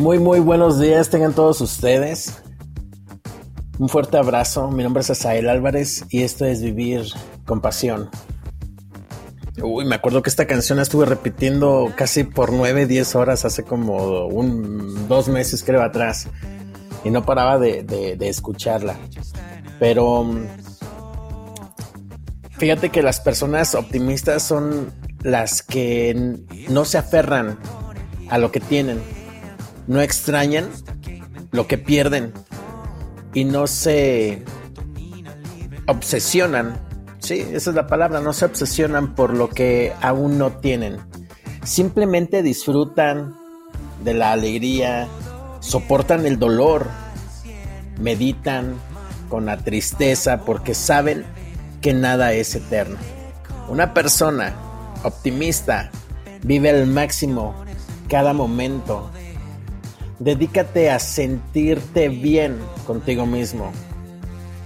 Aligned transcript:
Muy, 0.00 0.18
muy 0.18 0.40
buenos 0.40 0.80
días 0.80 1.10
tengan 1.10 1.34
todos 1.34 1.60
ustedes. 1.60 2.42
Un 3.78 3.90
fuerte 3.90 4.16
abrazo. 4.16 4.70
Mi 4.70 4.82
nombre 4.82 5.02
es 5.02 5.10
Asael 5.10 5.46
Álvarez 5.46 6.06
y 6.08 6.22
esto 6.22 6.46
es 6.46 6.62
Vivir 6.62 7.02
con 7.44 7.60
Pasión. 7.60 8.08
Uy, 9.62 9.84
me 9.84 9.96
acuerdo 9.96 10.22
que 10.22 10.30
esta 10.30 10.46
canción 10.46 10.76
la 10.76 10.84
estuve 10.84 11.04
repitiendo 11.04 11.92
casi 11.96 12.24
por 12.24 12.50
9, 12.50 12.86
10 12.86 13.14
horas 13.14 13.44
hace 13.44 13.62
como 13.62 14.24
un, 14.24 15.06
dos 15.06 15.28
meses 15.28 15.62
creo 15.62 15.82
atrás 15.82 16.28
y 17.04 17.10
no 17.10 17.26
paraba 17.26 17.58
de, 17.58 17.82
de 17.82 18.28
escucharla. 18.30 18.96
Pero 19.78 20.26
fíjate 22.52 22.88
que 22.88 23.02
las 23.02 23.20
personas 23.20 23.74
optimistas 23.74 24.42
son 24.42 24.94
las 25.22 25.62
que 25.62 26.38
no 26.70 26.86
se 26.86 26.96
aferran 26.96 27.58
a 28.30 28.38
lo 28.38 28.50
que 28.50 28.60
tienen 28.60 29.19
no 29.90 30.00
extrañan 30.00 30.68
lo 31.50 31.66
que 31.66 31.76
pierden 31.76 32.32
y 33.34 33.42
no 33.42 33.66
se 33.66 34.44
obsesionan, 35.88 36.80
sí, 37.18 37.40
esa 37.40 37.70
es 37.70 37.76
la 37.76 37.88
palabra, 37.88 38.20
no 38.20 38.32
se 38.32 38.44
obsesionan 38.44 39.16
por 39.16 39.34
lo 39.34 39.48
que 39.48 39.92
aún 40.00 40.38
no 40.38 40.52
tienen. 40.52 40.98
Simplemente 41.64 42.44
disfrutan 42.44 43.36
de 44.04 44.14
la 44.14 44.30
alegría, 44.30 45.08
soportan 45.58 46.24
el 46.24 46.38
dolor, 46.38 46.86
meditan 47.98 48.76
con 49.28 49.46
la 49.46 49.56
tristeza 49.56 50.44
porque 50.44 50.74
saben 50.74 51.24
que 51.80 51.94
nada 51.94 52.32
es 52.32 52.54
eterno. 52.54 52.96
Una 53.68 53.92
persona 53.92 54.54
optimista 55.02 55.90
vive 56.44 56.70
al 56.70 56.86
máximo 56.86 57.56
cada 58.08 58.32
momento 58.32 59.10
Dedícate 60.20 60.90
a 60.90 60.98
sentirte 60.98 62.10
bien 62.10 62.58
contigo 62.86 63.24
mismo. 63.24 63.72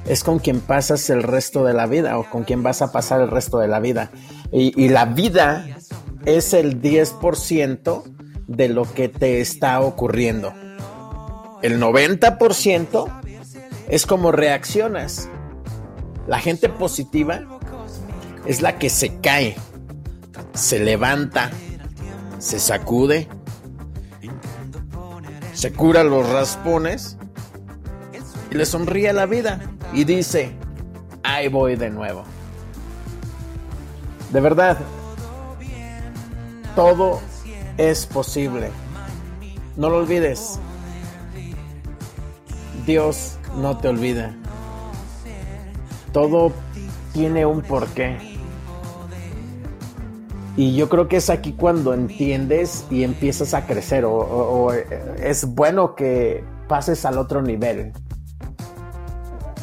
Es 0.04 0.24
con 0.24 0.40
quien 0.40 0.60
pasas 0.60 1.08
el 1.10 1.22
resto 1.22 1.64
de 1.64 1.72
la 1.72 1.86
vida 1.86 2.18
o 2.18 2.28
con 2.28 2.42
quien 2.42 2.64
vas 2.64 2.82
a 2.82 2.90
pasar 2.90 3.20
el 3.20 3.30
resto 3.30 3.60
de 3.60 3.68
la 3.68 3.78
vida. 3.78 4.10
Y, 4.50 4.88
la 4.88 5.04
vida 5.04 5.64
es 6.24 6.54
el 6.54 6.82
10% 6.82 8.02
de 8.48 8.68
lo 8.68 8.82
que 8.82 9.08
te 9.08 9.40
está 9.40 9.80
ocurriendo. 9.80 10.52
El 11.62 11.80
90% 11.80 13.22
es 13.88 14.06
como 14.06 14.32
reaccionas. 14.32 15.28
La 16.26 16.40
gente 16.40 16.68
positiva 16.68 17.42
es 18.44 18.60
la 18.60 18.76
que 18.76 18.90
se 18.90 19.20
cae, 19.20 19.54
se 20.52 20.80
levanta, 20.80 21.52
se 22.38 22.58
sacude 22.58 23.28
se 25.64 25.72
cura 25.72 26.04
los 26.04 26.28
raspones 26.28 27.16
y 28.50 28.54
le 28.54 28.66
sonríe 28.66 29.10
la 29.14 29.24
vida 29.24 29.62
y 29.94 30.04
dice, 30.04 30.54
ahí 31.22 31.48
voy 31.48 31.76
de 31.76 31.88
nuevo. 31.88 32.22
De 34.30 34.42
verdad, 34.42 34.76
todo 36.76 37.22
es 37.78 38.04
posible. 38.04 38.72
No 39.78 39.88
lo 39.88 40.00
olvides. 40.00 40.60
Dios 42.84 43.38
no 43.56 43.78
te 43.78 43.88
olvida. 43.88 44.34
Todo 46.12 46.52
tiene 47.14 47.46
un 47.46 47.62
porqué. 47.62 48.33
Y 50.56 50.76
yo 50.76 50.88
creo 50.88 51.08
que 51.08 51.16
es 51.16 51.30
aquí 51.30 51.52
cuando 51.52 51.94
entiendes 51.94 52.86
y 52.90 53.02
empiezas 53.02 53.54
a 53.54 53.66
crecer 53.66 54.04
o, 54.04 54.72
es 54.72 55.46
bueno 55.46 55.96
que 55.96 56.44
pases 56.68 57.04
al 57.04 57.18
otro 57.18 57.42
nivel. 57.42 57.92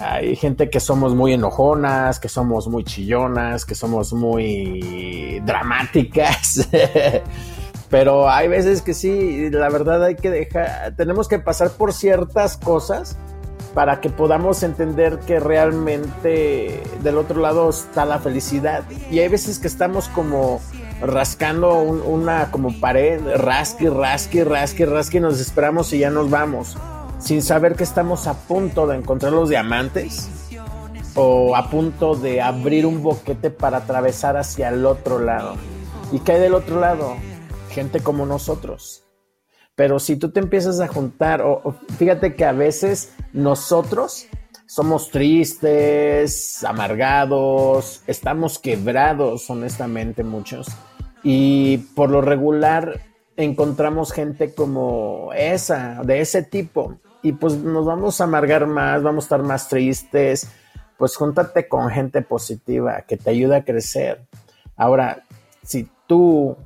Hay 0.02 0.36
gente 0.36 0.70
que 0.70 0.80
somos 0.80 1.16
muy 1.16 1.34
enojonas, 1.34 2.20
que 2.20 2.28
somos 2.28 2.68
muy 2.68 2.84
chillonas, 2.84 3.66
que 3.66 3.76
somos 3.76 4.12
muy 4.14 5.42
dramáticas. 5.46 6.68
Pero 7.90 8.30
hay 8.30 8.48
veces 8.48 8.82
que 8.82 8.94
sí, 8.94 9.50
la 9.50 9.70
verdad 9.70 10.04
hay 10.04 10.16
que 10.16 10.30
dejar, 10.30 10.96
tenemos 10.96 11.28
que 11.28 11.40
pasar 11.40 11.72
por 11.72 11.94
ciertas 11.94 12.58
cosas 12.58 13.18
para 13.74 14.02
que 14.02 14.10
podamos 14.10 14.64
entender 14.64 15.20
que 15.20 15.40
realmente 15.40 16.82
del 17.04 17.18
otro 17.18 17.40
lado 17.40 17.70
está 17.70 18.06
la 18.06 18.20
felicidad. 18.20 18.84
Y 19.10 19.20
hay 19.20 19.28
veces 19.28 19.60
que 19.60 19.68
estamos 19.68 20.08
como 20.10 20.60
rascando 21.02 21.80
una 21.80 22.52
como 22.52 22.80
pared, 22.80 23.20
rasque, 23.38 23.90
rasque, 23.90 24.44
rasque, 24.46 24.86
rasque, 24.86 25.20
nos 25.20 25.40
esperamos 25.40 25.92
y 25.94 26.00
ya 26.00 26.10
nos 26.10 26.30
vamos, 26.30 26.78
sin 27.20 27.42
saber 27.42 27.76
que 27.76 27.84
estamos 27.84 28.28
a 28.28 28.34
punto 28.34 28.88
de 28.88 28.98
encontrar 28.98 29.34
los 29.34 29.50
diamantes 29.50 30.30
o 31.16 31.56
a 31.56 31.70
punto 31.70 32.16
de 32.16 32.42
abrir 32.42 32.86
un 32.86 33.02
boquete 33.02 33.50
para 33.50 33.78
atravesar 33.78 34.38
hacia 34.38 34.70
el 34.70 34.86
otro 34.86 35.20
lado. 35.20 35.56
¿Y 36.12 36.20
qué 36.20 36.34
hay 36.34 36.40
del 36.40 36.54
otro 36.54 36.80
lado? 36.80 37.16
Gente 37.70 38.02
como 38.02 38.26
nosotros. 38.26 39.04
Pero 39.76 40.00
si 40.00 40.16
tú 40.16 40.32
te 40.32 40.40
empiezas 40.40 40.80
a 40.80 40.88
juntar, 40.88 41.42
o, 41.42 41.76
fíjate 41.98 42.36
que 42.36 42.46
a 42.46 42.52
veces 42.52 43.14
nosotros 43.34 44.28
somos 44.68 45.10
tristes, 45.10 46.64
amargados, 46.64 48.04
estamos 48.08 48.60
quebrados, 48.60 49.50
honestamente, 49.50 50.24
muchos. 50.24 50.68
Y 51.24 51.78
por 51.96 52.10
lo 52.10 52.22
regular 52.22 53.02
encontramos 53.38 54.12
gente 54.12 54.54
como 54.54 55.32
esa, 55.34 56.02
de 56.04 56.22
ese 56.22 56.44
tipo. 56.44 57.00
Y 57.22 57.34
pues 57.34 57.56
nos 57.58 57.86
vamos 57.86 58.20
a 58.20 58.26
amargar 58.26 58.68
más, 58.68 59.04
vamos 59.04 59.26
a 59.26 59.26
estar 59.26 59.44
más 59.44 59.70
tristes. 59.70 60.50
Pues 60.98 61.16
júntate 61.16 61.68
con 61.68 61.90
gente 61.90 62.22
positiva 62.22 63.02
que 63.08 63.18
te 63.18 63.30
ayuda 63.30 63.58
a 63.58 63.64
crecer. 63.64 64.26
Ahora, 64.76 65.24
si 65.64 65.90
tú 66.08 66.58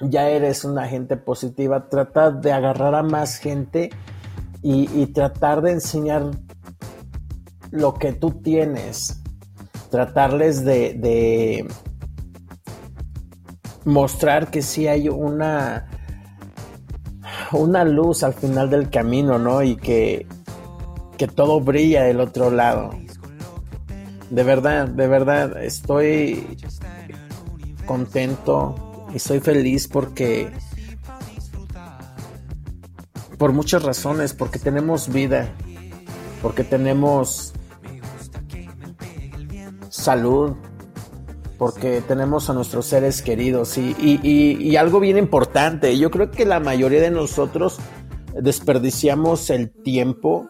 ya 0.00 0.28
eres 0.28 0.64
una 0.64 0.88
gente 0.88 1.16
positiva, 1.16 1.88
trata 1.88 2.30
de 2.30 2.52
agarrar 2.52 2.94
a 2.94 3.02
más 3.02 3.36
gente 3.36 3.90
y, 4.62 5.06
tratar 5.06 5.62
de 5.62 5.72
enseñar 5.72 6.30
lo 7.70 7.94
que 7.94 8.12
tú 8.12 8.30
tienes. 8.42 9.22
Tratarles 9.90 10.64
de 10.64 11.66
mostrar 13.84 14.50
que 14.50 14.62
sí 14.62 14.86
hay 14.86 15.08
una 15.08 15.86
una 17.52 17.84
luz 17.84 18.22
al 18.22 18.34
final 18.34 18.70
del 18.70 18.90
camino, 18.90 19.38
¿no? 19.38 19.62
Y 19.62 19.76
que, 19.76 20.26
que 21.16 21.26
todo 21.26 21.60
brilla 21.60 22.04
del 22.04 22.20
otro 22.20 22.50
lado. 22.50 22.90
De 24.30 24.42
verdad, 24.44 24.88
de 24.88 25.08
verdad, 25.08 25.62
estoy 25.62 26.56
contento 27.86 29.08
y 29.12 29.18
soy 29.18 29.40
feliz 29.40 29.88
porque 29.88 30.52
por 33.38 33.52
muchas 33.52 33.82
razones, 33.82 34.34
porque 34.34 34.58
tenemos 34.58 35.12
vida, 35.12 35.50
porque 36.42 36.62
tenemos 36.62 37.52
salud, 39.88 40.54
porque 41.60 42.00
tenemos 42.00 42.48
a 42.48 42.54
nuestros 42.54 42.86
seres 42.86 43.20
queridos 43.20 43.76
y, 43.76 44.76
algo 44.76 44.98
bien 44.98 45.18
importante, 45.18 45.98
yo 45.98 46.10
creo 46.10 46.30
que 46.30 46.46
la 46.46 46.58
mayoría 46.58 47.02
de 47.02 47.10
nosotros 47.10 47.78
desperdiciamos 48.32 49.50
el 49.50 49.68
tiempo 49.68 50.48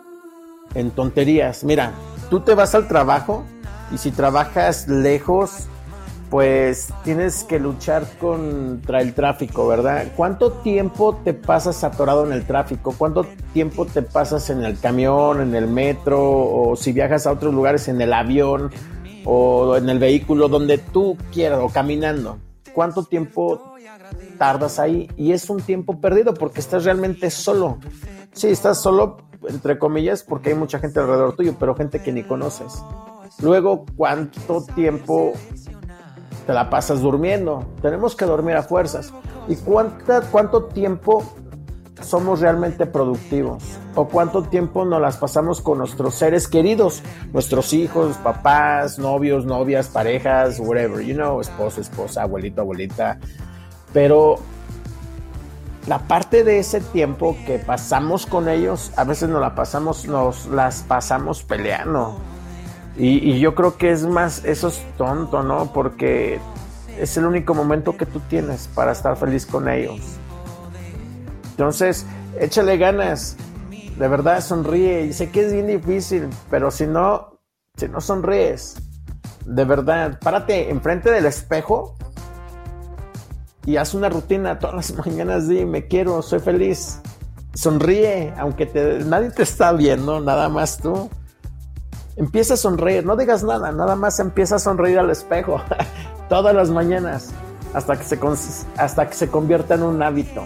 en 0.73 0.93
tonterías. 0.93 1.65
Mira, 1.65 1.95
tú 2.31 2.43
te 2.43 2.55
vas 2.55 2.77
al 2.77 2.87
trabajo 2.87 3.43
y 3.93 3.99
si 3.99 4.13
trabajas 4.13 4.87
lejos, 4.87 5.67
pues 6.31 6.95
tienes 7.03 7.43
que 7.43 7.59
luchar 7.59 8.07
contra 8.21 9.01
el 9.01 9.13
tráfico, 9.13 9.67
¿verdad? 9.67 10.13
¿Cuánto 10.15 10.53
tiempo 10.53 11.19
te 11.25 11.35
pasas 11.35 11.83
atorado 11.83 12.25
en 12.25 12.33
el 12.33 12.45
tráfico? 12.45 12.95
¿Cuánto 12.97 13.27
tiempo 13.53 13.85
te 13.85 14.03
pasas 14.03 14.49
en 14.51 14.63
el 14.63 14.79
camión, 14.79 15.41
en 15.41 15.57
el 15.57 15.67
metro 15.67 16.21
o 16.23 16.77
si 16.77 16.93
viajas 16.93 17.27
a 17.27 17.33
otros 17.33 17.53
lugares 17.53 17.89
en 17.89 18.01
el 18.01 18.13
avión? 18.13 18.71
O 19.25 19.77
en 19.77 19.89
el 19.89 19.99
vehículo 19.99 20.49
donde 20.49 20.79
tú 20.79 21.17
quieras 21.33 21.61
o 21.63 21.69
caminando. 21.69 22.39
¿Cuánto 22.73 23.05
tiempo 23.05 23.75
tardas 24.39 24.79
ahí? 24.79 25.09
Y 25.17 25.33
es 25.33 25.51
un 25.51 25.61
tiempo 25.61 26.01
perdido 26.01 26.35
porque 26.35 26.61
estás 26.61 26.85
realmente 26.85 27.31
solo. 27.31 27.79
Sí, 28.33 28.49
estás 28.49 28.81
solo, 28.81 29.19
entre 29.49 29.79
comillas, 29.79 30.23
porque 30.23 30.51
hay 30.51 30.55
mucha 30.55 30.79
gente 30.79 31.01
alrededor 31.01 31.35
tuyo, 31.35 31.57
pero 31.59 31.75
gente 31.75 32.01
que 32.01 32.13
ni 32.13 32.23
conoces. 32.23 32.83
Luego, 33.43 33.87
¿cuánto 33.97 34.65
tiempo 34.75 35.33
te 36.47 36.53
la 36.53 36.71
pasas 36.71 37.01
durmiendo? 37.01 37.65
Tenemos 37.83 38.15
que 38.15 38.25
dormir 38.25 38.57
a 38.57 38.63
fuerzas. 38.63 39.13
¿Y 39.49 39.57
cuánta, 39.57 40.21
cuánto 40.23 40.65
tiempo 40.65 41.25
somos 42.03 42.41
realmente 42.41 42.87
productivos 42.87 43.63
o 43.95 44.09
cuánto 44.09 44.43
tiempo 44.43 44.85
nos 44.85 45.01
las 45.01 45.17
pasamos 45.17 45.61
con 45.61 45.79
nuestros 45.79 46.15
seres 46.15 46.49
queridos, 46.49 47.03
nuestros 47.33 47.73
hijos, 47.73 48.17
papás, 48.19 48.99
novios, 48.99 49.45
novias, 49.45 49.89
parejas, 49.89 50.59
whatever, 50.61 51.05
you 51.05 51.15
know, 51.15 51.41
esposo, 51.41 51.81
esposa, 51.81 52.23
abuelito, 52.23 52.61
abuelita. 52.61 53.19
Pero 53.93 54.39
la 55.87 55.99
parte 55.99 56.45
de 56.45 56.59
ese 56.59 56.81
tiempo 56.81 57.37
que 57.47 57.59
pasamos 57.59 58.27
con 58.27 58.49
ellos, 58.49 58.93
a 58.97 59.05
veces 59.05 59.29
nos 59.29 59.41
la 59.41 59.55
pasamos, 59.55 60.07
nos 60.07 60.47
las 60.47 60.83
pasamos 60.83 61.43
peleando. 61.43 62.19
Y, 62.97 63.31
y, 63.31 63.41
yo 63.41 63.55
creo 63.55 63.79
que 63.79 63.91
es 63.91 64.05
más, 64.05 64.45
eso 64.45 64.69
es 64.69 64.85
tonto, 64.99 65.43
¿no? 65.43 65.73
Porque 65.73 66.39
es 66.99 67.17
el 67.17 67.25
único 67.25 67.55
momento 67.55 67.97
que 67.97 68.05
tú 68.05 68.21
tienes 68.29 68.69
para 68.75 68.93
estar 68.93 69.17
feliz 69.17 69.47
con 69.47 69.69
ellos. 69.69 70.20
Entonces, 71.61 72.07
échale 72.39 72.79
ganas. 72.79 73.37
De 73.99 74.09
verdad, 74.09 74.41
sonríe. 74.41 75.03
Y 75.03 75.13
sé 75.13 75.31
que 75.31 75.45
es 75.45 75.53
bien 75.53 75.67
difícil, 75.67 76.31
pero 76.49 76.71
si 76.71 76.87
no, 76.87 77.39
si 77.77 77.87
no 77.87 78.01
sonríes, 78.01 78.77
de 79.45 79.67
verdad, 79.67 80.19
párate 80.23 80.71
enfrente 80.71 81.11
del 81.11 81.27
espejo 81.27 81.97
y 83.67 83.77
haz 83.77 83.93
una 83.93 84.09
rutina 84.09 84.59
todas 84.59 84.75
las 84.75 85.07
mañanas. 85.07 85.49
Di, 85.49 85.67
me 85.67 85.87
quiero, 85.87 86.23
soy 86.23 86.39
feliz. 86.39 87.03
Sonríe, 87.53 88.33
aunque 88.39 88.65
te, 88.65 89.05
nadie 89.05 89.29
te 89.29 89.43
está 89.43 89.75
viendo, 89.75 90.19
nada 90.19 90.49
más 90.49 90.79
tú. 90.79 91.11
Empieza 92.17 92.55
a 92.55 92.57
sonreír, 92.57 93.05
no 93.05 93.17
digas 93.17 93.45
nada, 93.45 93.71
nada 93.71 93.97
más 93.97 94.19
empieza 94.19 94.57
a 94.57 94.61
sonreír 94.61 94.99
al 94.99 95.11
espejo 95.11 95.61
todas 96.31 96.55
las 96.55 96.71
mañanas 96.71 97.33
hasta 97.75 97.99
que 97.99 98.05
se, 98.05 98.19
hasta 98.79 99.09
que 99.09 99.15
se 99.15 99.29
convierta 99.29 99.75
en 99.75 99.83
un 99.83 100.03
hábito. 100.03 100.43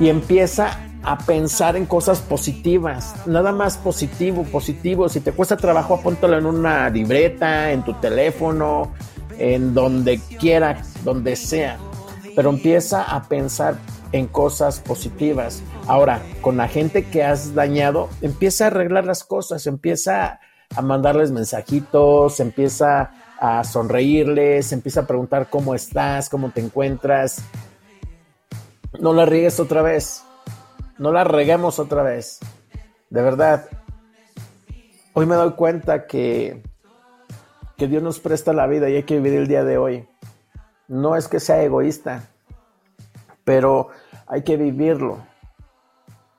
Y 0.00 0.08
empieza 0.08 0.78
a 1.02 1.18
pensar 1.18 1.76
en 1.76 1.86
cosas 1.86 2.20
positivas, 2.20 3.14
nada 3.26 3.52
más 3.52 3.76
positivo, 3.76 4.42
positivo. 4.44 5.08
Si 5.08 5.20
te 5.20 5.32
cuesta 5.32 5.56
trabajo, 5.56 5.94
apóntalo 5.94 6.38
en 6.38 6.46
una 6.46 6.88
libreta, 6.88 7.72
en 7.72 7.84
tu 7.84 7.92
teléfono, 7.94 8.92
en 9.38 9.74
donde 9.74 10.18
quiera, 10.40 10.82
donde 11.04 11.36
sea. 11.36 11.76
Pero 12.34 12.50
empieza 12.50 13.02
a 13.02 13.22
pensar 13.28 13.76
en 14.12 14.26
cosas 14.26 14.80
positivas. 14.80 15.62
Ahora, 15.86 16.22
con 16.40 16.56
la 16.56 16.68
gente 16.68 17.04
que 17.04 17.22
has 17.22 17.54
dañado, 17.54 18.08
empieza 18.22 18.64
a 18.64 18.66
arreglar 18.68 19.04
las 19.04 19.24
cosas, 19.24 19.66
empieza 19.66 20.40
a 20.74 20.82
mandarles 20.82 21.32
mensajitos, 21.32 22.40
empieza 22.40 23.10
a 23.38 23.62
sonreírles, 23.64 24.72
empieza 24.72 25.00
a 25.00 25.06
preguntar 25.06 25.50
cómo 25.50 25.74
estás, 25.74 26.28
cómo 26.28 26.50
te 26.50 26.60
encuentras. 26.60 27.42
No 29.00 29.12
la 29.12 29.26
riegues 29.26 29.60
otra 29.60 29.82
vez 29.82 30.24
no 30.98 31.12
la 31.12 31.24
reguemos 31.24 31.78
otra 31.78 32.02
vez. 32.02 32.40
De 33.10 33.22
verdad, 33.22 33.66
hoy 35.12 35.26
me 35.26 35.34
doy 35.34 35.52
cuenta 35.52 36.06
que, 36.06 36.62
que 37.76 37.88
Dios 37.88 38.02
nos 38.02 38.20
presta 38.20 38.52
la 38.52 38.66
vida 38.66 38.88
y 38.88 38.96
hay 38.96 39.02
que 39.02 39.16
vivir 39.16 39.34
el 39.34 39.48
día 39.48 39.64
de 39.64 39.78
hoy. 39.78 40.08
No 40.88 41.16
es 41.16 41.28
que 41.28 41.40
sea 41.40 41.62
egoísta, 41.62 42.28
pero 43.44 43.88
hay 44.26 44.42
que 44.42 44.56
vivirlo. 44.56 45.18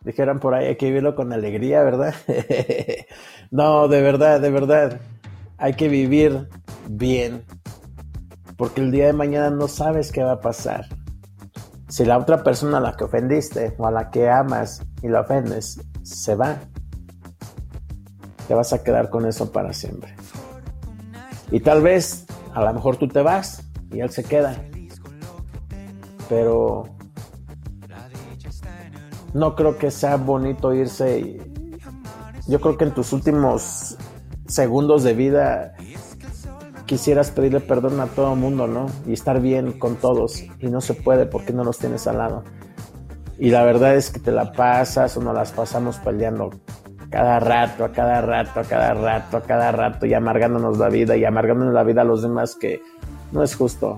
Dijeran 0.01 0.39
por 0.39 0.53
ahí, 0.53 0.67
hay 0.67 0.75
que 0.75 0.87
vivirlo 0.87 1.15
con 1.15 1.33
alegría, 1.33 1.81
¿verdad? 1.81 2.13
no, 3.51 3.87
de 3.87 4.01
verdad, 4.01 4.39
de 4.39 4.51
verdad. 4.51 5.01
Hay 5.57 5.73
que 5.73 5.87
vivir 5.87 6.47
bien. 6.87 7.43
Porque 8.55 8.81
el 8.81 8.91
día 8.91 9.07
de 9.07 9.13
mañana 9.13 9.49
no 9.49 9.67
sabes 9.67 10.11
qué 10.11 10.23
va 10.23 10.33
a 10.33 10.41
pasar. 10.41 10.85
Si 11.95 12.03
la 12.03 12.18
otra 12.18 12.44
persona 12.44 12.80
a 12.80 12.81
la 12.81 12.97
que 12.97 13.06
ofendiste 13.06 13.74
o 13.77 13.88
a 13.88 13.89
la 13.89 14.12
que 14.12 14.30
amas 14.30 14.81
y 15.01 15.07
la 15.07 15.21
ofendes 15.21 15.80
se 16.03 16.36
va, 16.36 16.57
te 18.50 18.53
vas 18.53 18.74
a 18.74 18.83
quedar 18.83 19.09
con 19.09 19.25
eso 19.25 19.50
para 19.50 19.71
siempre. 19.71 20.13
Y 21.51 21.62
tal 21.62 21.81
vez, 21.81 22.25
a 22.53 22.65
lo 22.65 22.74
mejor 22.74 22.97
tú 22.97 23.07
te 23.07 23.21
vas 23.21 23.63
y 23.94 24.01
él 24.01 24.09
se 24.09 24.25
queda. 24.25 24.62
Pero 26.27 26.83
no 29.33 29.56
creo 29.56 29.77
que 29.77 29.89
sea 29.89 30.18
bonito 30.18 30.74
irse. 30.74 31.39
yo 32.45 32.59
creo 32.59 32.77
que 32.77 32.83
en 32.83 32.94
tus 32.94 33.13
últimos 33.13 33.95
segundos 34.48 35.03
de 35.03 35.13
vida 35.13 35.75
quisieras 36.85 37.31
pedirle 37.31 37.59
perdón 37.59 37.99
a 37.99 38.07
todo 38.07 38.33
el 38.33 38.39
mundo, 38.39 38.67
¿no? 38.67 38.87
Y 39.05 39.13
estar 39.13 39.41
bien 39.41 39.73
con 39.73 39.95
todos. 39.95 40.43
Y 40.59 40.67
no 40.67 40.81
se 40.81 40.93
puede 40.93 41.25
porque 41.25 41.53
no 41.53 41.63
los 41.63 41.77
tienes 41.77 42.07
al 42.07 42.17
lado. 42.17 42.43
Y 43.37 43.49
la 43.49 43.63
verdad 43.63 43.95
es 43.95 44.11
que 44.11 44.19
te 44.19 44.31
la 44.31 44.51
pasas 44.51 45.17
o 45.17 45.21
nos 45.21 45.35
las 45.35 45.51
pasamos 45.51 45.97
peleando 45.97 46.51
cada 47.09 47.39
rato, 47.39 47.85
a 47.85 47.91
cada 47.91 48.21
rato, 48.21 48.59
a 48.59 48.63
cada 48.63 48.93
rato, 48.93 49.37
a 49.37 49.41
cada 49.41 49.71
rato 49.71 50.05
y 50.05 50.13
amargándonos 50.13 50.77
la 50.77 50.89
vida 50.89 51.15
y 51.15 51.25
amargándonos 51.25 51.73
la 51.73 51.83
vida 51.83 52.01
a 52.01 52.05
los 52.05 52.21
demás 52.21 52.55
que 52.55 52.81
no 53.31 53.43
es 53.43 53.55
justo. 53.55 53.97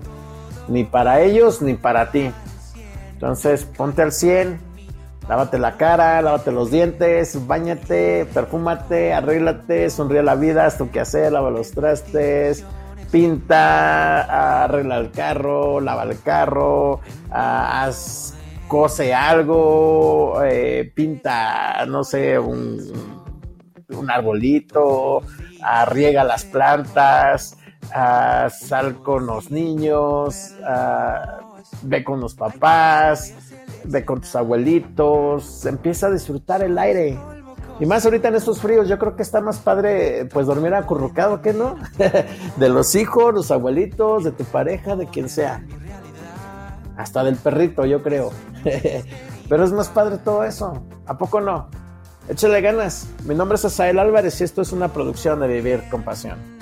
Ni 0.68 0.84
para 0.84 1.22
ellos 1.22 1.62
ni 1.62 1.76
para 1.76 2.12
ti. 2.12 2.32
Entonces 3.14 3.66
ponte 3.66 4.02
al 4.02 4.12
100, 4.12 4.60
lávate 5.28 5.58
la 5.60 5.78
cara, 5.78 6.22
lávate 6.22 6.52
los 6.52 6.72
dientes, 6.72 7.48
bañate, 7.48 8.26
perfúmate, 8.34 9.14
arréglate, 9.14 9.90
sonríe 9.90 10.24
la 10.24 10.36
vida, 10.36 10.66
haz 10.66 10.78
tu 10.78 10.90
hacer, 11.00 11.32
lava 11.32 11.50
los 11.50 11.72
trastes, 11.72 12.66
pinta, 13.12 14.64
arregla 14.64 14.98
el 14.98 15.12
carro, 15.12 15.82
lava 15.82 16.04
el 16.04 16.22
carro, 16.22 17.02
haz, 17.30 18.36
cose 18.68 19.14
algo, 19.14 20.42
eh, 20.44 20.92
pinta, 20.94 21.86
no 21.86 22.04
sé, 22.04 22.40
un, 22.40 22.80
un 23.90 24.12
arbolito, 24.12 25.24
riega 25.88 26.24
las 26.24 26.46
plantas, 26.46 27.58
sal 28.50 29.02
con 29.04 29.26
los 29.26 29.52
niños, 29.52 30.56
ve 31.82 32.04
con 32.04 32.20
los 32.20 32.36
papás, 32.36 33.34
ve 33.84 34.06
con 34.06 34.22
tus 34.22 34.36
abuelitos, 34.36 35.66
empieza 35.66 36.08
a 36.08 36.12
disfrutar 36.12 36.64
el 36.64 36.78
aire, 36.78 37.18
y 37.80 37.86
más 37.86 38.06
ahorita 38.06 38.30
en 38.30 38.36
estos 38.36 38.60
fríos, 38.60 38.88
yo 38.88 38.98
creo 38.98 39.16
que 39.16 39.22
está 39.22 39.40
más 39.40 39.60
padre 39.60 40.26
pues 40.34 40.48
dormir 40.48 40.74
acurrucado, 40.74 41.42
¿qué 41.44 41.54
no? 41.54 41.76
de 42.58 42.70
los 42.70 42.96
hijos, 42.96 43.34
los 43.34 43.52
abuelitos, 43.52 44.24
de 44.24 44.32
tu 44.32 44.44
pareja, 44.46 44.96
de 44.96 45.06
quien 45.06 45.30
sea. 45.30 45.64
Hasta 46.98 47.24
del 47.24 47.36
perrito, 47.36 47.86
yo 47.86 48.02
creo. 48.02 48.32
Pero 49.50 49.64
es 49.64 49.72
más 49.72 49.90
padre 49.90 50.18
todo 50.18 50.44
eso. 50.44 50.82
¿A 51.06 51.18
poco 51.20 51.40
no? 51.40 51.70
Échale 52.28 52.62
ganas. 52.62 53.08
Mi 53.26 53.36
nombre 53.36 53.58
es 53.58 53.66
Asael 53.66 54.00
Álvarez 54.00 54.42
y 54.42 54.44
esto 54.44 54.64
es 54.64 54.72
una 54.72 54.92
producción 54.92 55.40
de 55.40 55.48
Vivir 55.48 55.84
con 55.92 56.02
Pasión. 56.02 56.57